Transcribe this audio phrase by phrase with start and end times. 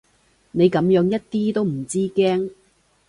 [0.53, 2.49] 你噉樣一啲都唔知驚